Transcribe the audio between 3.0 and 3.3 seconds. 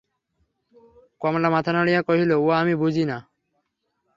না।